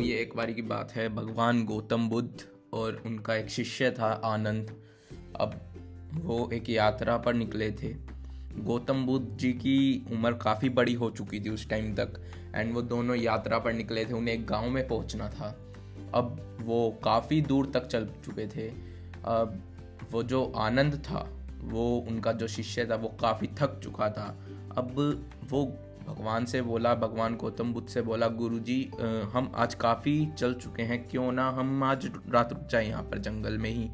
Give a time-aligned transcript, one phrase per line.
[0.00, 4.70] ये एक बारी की बात है। भगवान गौतम बुद्ध और उनका एक शिष्य था आनंद।
[5.36, 5.60] अब
[6.14, 7.94] वो एक यात्रा पर निकले थे।
[8.58, 12.20] गौतम बुद्ध जी की उम्र काफ़ी बड़ी हो चुकी थी उस टाइम तक
[12.54, 15.48] एंड वो दोनों यात्रा पर निकले थे। उन्हें एक गाँव में पहुँचना था।
[16.14, 18.68] अब वो काफ़ी दूर तक चल चुके थे।
[19.24, 19.62] अब
[20.10, 21.28] वो जो आनंद था,
[21.60, 24.46] वो उनका जो शिष्य था, वो काफ़ी थक चुका था।
[24.78, 24.90] अब
[25.50, 25.62] वो
[26.10, 28.82] भगवान से बोला, भगवान गौतम बुद्ध से बोला गुरु जी
[29.32, 33.18] हम आज काफ़ी चल चुके हैं, क्यों ना हम आज रात रुक जाए यहाँ पर
[33.18, 33.88] जंगल में ही।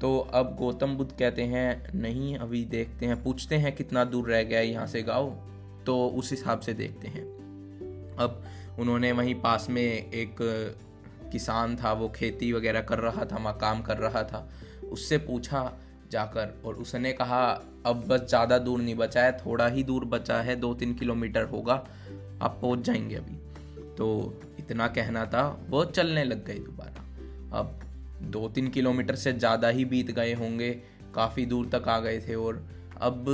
[0.00, 4.42] तो अब गौतम बुद्ध कहते हैं, नहीं, अभी देखते हैं, पूछते हैं कितना दूर रह
[4.42, 5.30] गया है यहाँ से गाँव
[5.86, 7.24] तो उस हिसाब से देखते हैं।
[8.18, 8.42] अब
[8.78, 10.36] उन्होंने वहीं पास में एक
[11.32, 14.48] किसान था, वो खेती वगैरह कर रहा था, वहाँ काम कर रहा था,
[14.90, 15.72] उससे पूछा
[16.10, 17.42] जाकर, और उसने कहा,
[17.86, 21.42] अब बस ज़्यादा दूर नहीं बचा है, थोड़ा ही दूर बचा है दो तीन किलोमीटर
[21.42, 21.74] होगा,
[22.42, 23.38] आप पहुँच जाएँगे अभी।
[23.94, 27.04] तो इतना कहना था, वो चलने लग गए दोबारा।
[27.58, 27.80] अब
[28.22, 30.70] दो तीन किलोमीटर से ज़्यादा ही बीत गए होंगे,
[31.14, 32.66] काफ़ी दूर तक आ गए थे, और
[33.00, 33.24] अब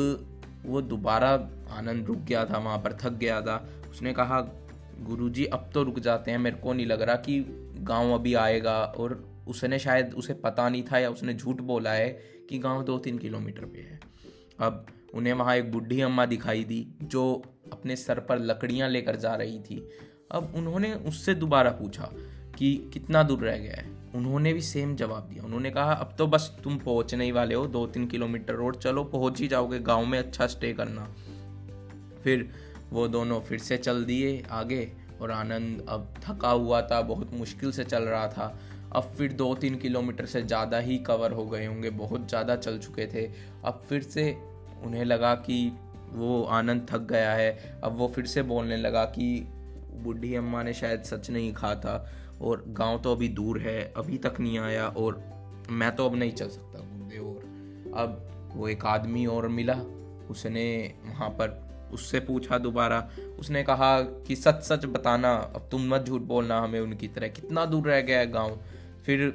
[0.66, 1.30] वो दोबारा
[1.70, 4.40] आनंद रुक गया था, वहाँ पर थक गया था। उसने कहा,
[5.00, 7.40] गुरुजी, अब तो रुक जाते हैं, मेरे को नहीं लग रहा कि
[7.78, 12.08] गाँव अभी आएगा, और उसने शायद, उसे पता नहीं था या उसने झूठ बोला है
[12.50, 14.00] कि गाँव दो तीन किलोमीटर पे है।
[14.60, 19.34] अब उन्हें वहाँ एक बुढ़ी अम्मा दिखाई दी, जो अपने सर पर लकड़ियाँ लेकर जा
[19.34, 19.88] रही थी।
[20.30, 22.10] अब उन्होंने उससे दोबारा पूछा
[22.58, 23.90] कि कितना दूर रह गया है?
[24.14, 27.66] उन्होंने भी सेम जवाब दिया। उन्होंने कहा, अब तो बस तुम पहुँचने ही वाले हो
[27.66, 31.14] दो तीन किलोमीटर रोड चलो पहुँच ही जाओगे गाँव में अच्छा स्टे करना।
[32.24, 32.50] फिर
[32.90, 37.72] वो दोनों फिर से चल दिए आगे और आनंद अब थका हुआ था, बहुत मुश्किल
[37.72, 38.58] से चल रहा था।
[38.92, 42.78] अब फिर दो तीन किलोमीटर से ज़्यादा ही कवर हो गए होंगे, बहुत ज़्यादा चल
[42.78, 43.24] चुके थे।
[43.64, 44.30] अब फिर से
[44.84, 45.72] उन्हें लगा कि
[46.12, 49.28] वो आनंद थक गया है। अब वो फिर से बोलने लगा कि
[49.94, 51.94] बूढ़ी अम्मा ने शायद सच नहीं कहा था
[52.42, 55.22] और गाँव तो अभी दूर है, अभी तक नहीं आया और
[55.70, 59.74] मैं तो अब नहीं चल सकता घूमते और। अब वो एक आदमी और मिला,
[60.30, 61.60] उसने वहाँ पर
[61.92, 63.08] उससे पूछा दोबारा,
[63.38, 67.64] उसने कहा कि सच सच बताना, अब तुम मत झूठ बोलना हमें उनकी तरह, कितना
[67.66, 68.58] दूर रह गया है गाँव?
[69.06, 69.32] फिर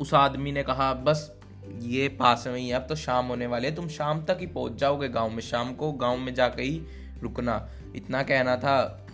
[0.00, 1.40] उस आदमी ने कहा, बस
[1.78, 5.08] ये पास में ही अब तो शाम होने वाले तुम शाम तक ही पहुँच जाओगे
[5.08, 6.82] गाँव में। शाम को गाँव में जाकर ही
[7.22, 9.06] रुकना। इतना कहना था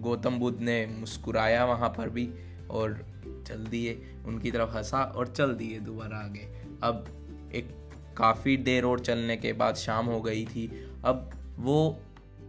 [0.00, 2.28] गौतम बुद्ध ने मुस्कुराया वहाँ पर भी
[2.70, 3.06] और
[3.46, 6.48] चल दिए। उनकी तरफ़ हंसा और चल दिए दोबारा आगे।
[6.82, 7.06] अब
[7.54, 7.70] एक
[8.16, 11.98] काफ़ी देर और चलने के बाद शाम हो गई थी। अब वो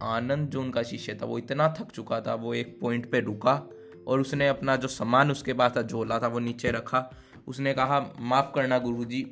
[0.02, 3.54] आनंद जो उनका शिष्य था, वो इतना थक चुका था, वो एक पॉइंट पे रुका
[4.08, 7.10] और उसने अपना जो सामान उसके पास था, झोला था, वो नीचे रखा।
[7.48, 9.26] उसने कहा, माफ़ करना गुरुजी,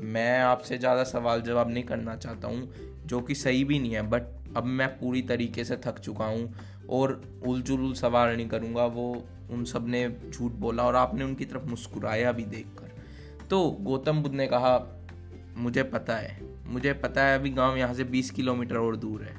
[0.00, 2.72] मैं आपसे ज़्यादा सवाल जवाब नहीं करना चाहता हूँ,
[3.06, 6.52] जो कि सही भी नहीं है बट अब मैं पूरी तरीके से थक चुका हूँ
[6.90, 12.32] और उलझुल सवाल नहीं करूँगा, वो उन सबने झूठ बोला और आपने उनकी तरफ़ मुस्कुराया
[12.32, 12.86] भी देख कर
[13.50, 14.78] तो गौतम बुद्ध ने कहा,
[15.56, 19.34] मुझे पता है, मुझे पता है, अभी गाँव यहाँ से 20 किलोमीटर और दूर है,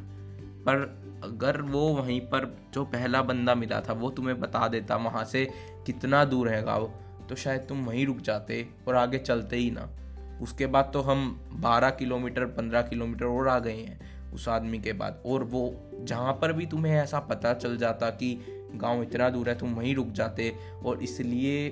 [0.61, 5.23] पर अगर वो वहीं पर जो पहला बंदा मिला था, वो तुम्हें बता देता वहाँ
[5.25, 5.45] से
[5.85, 6.91] कितना दूर है गाँव
[7.29, 9.89] तो शायद तुम वहीं रुक जाते और आगे चलते ही ना।
[10.41, 14.93] उसके बाद तो हम 12 किलोमीटर 15 किलोमीटर और आ गए हैं उस आदमी के
[14.93, 18.39] बाद। और वो जहाँ पर भी तुम्हें ऐसा पता चल जाता कि
[18.75, 20.53] गाँव इतना दूर है, तुम वहीं रुक जाते।
[20.85, 21.69] और इसलिए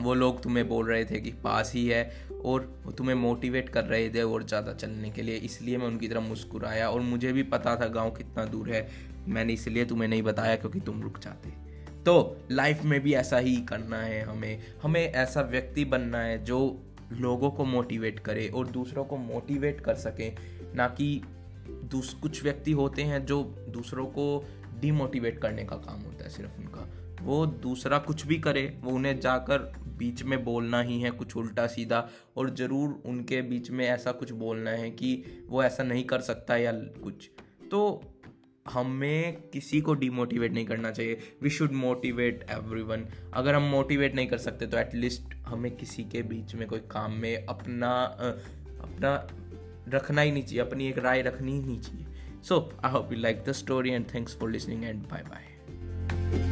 [0.00, 2.02] वो लोग तुम्हें बोल रहे थे कि पास ही है
[2.44, 6.08] और वो तुम्हें मोटिवेट कर रहे थे और ज़्यादा चलने के लिए। इसलिए मैं उनकी
[6.08, 8.88] तरफ़ मुस्कुराया और मुझे भी पता था गाँव कितना दूर है।
[9.28, 11.50] मैंने इसलिए तुम्हें नहीं बताया क्योंकि तुम रुक जाते।
[12.04, 16.60] तो लाइफ में भी ऐसा ही करना है हमें। हमें ऐसा व्यक्ति बनना है जो
[17.12, 20.30] लोगों को मोटिवेट करे और दूसरों को मोटिवेट कर सके।
[20.76, 21.22] ना कि
[21.94, 24.24] कुछ व्यक्ति होते हैं जो दूसरों को
[24.80, 26.86] डिमोटिवेट करने का काम होता है, सिर्फ़ उनका।
[27.22, 31.66] वो दूसरा कुछ भी करे, वो उन्हें जाकर बीच में बोलना ही है कुछ उल्टा
[31.66, 35.12] सीधा और ज़रूर उनके बीच में ऐसा कुछ बोलना है कि
[35.48, 37.30] वो ऐसा नहीं कर सकता या कुछ।
[37.70, 38.02] तो
[38.66, 42.82] हमें किसी को डिमोटिवेट नहीं करना चाहिए। वी शुड मोटिवेट एवरी
[43.34, 47.12] अगर हम मोटिवेट नहीं कर सकते तो एटलीस्ट हमें किसी के बीच में, कोई काम
[47.12, 47.92] में अपना
[48.80, 49.14] अपना
[49.88, 52.06] रखना ही नहीं चाहिए, अपनी एक राय रखनी ही नहीं चाहिए।
[52.42, 56.49] So I hope you like the story and thanks for listening and bye bye